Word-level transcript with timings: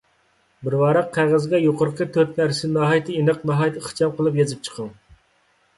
بىر 0.67 0.75
ۋاراق 0.83 1.11
قەغەزگە 1.17 1.59
يۇقىرىقى 1.65 2.07
تۆت 2.17 2.41
نەرسىنى 2.41 2.75
ناھايىتى 2.79 3.19
ئېنىق، 3.21 3.47
ناھايىتى 3.53 3.83
ئىخچام 3.85 4.19
قىلىپ 4.21 4.43
يېزىپ 4.43 4.67
چىقىڭ. 4.71 4.91